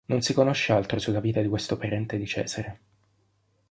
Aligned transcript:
Non 0.09 0.21
si 0.23 0.33
conosce 0.33 0.71
altro 0.73 0.97
sulla 0.97 1.19
vita 1.19 1.41
di 1.41 1.47
questo 1.47 1.77
parente 1.77 2.17
di 2.17 2.25
Cesare. 2.25 2.79